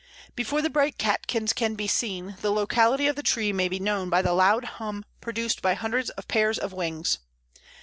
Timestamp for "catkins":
0.97-1.53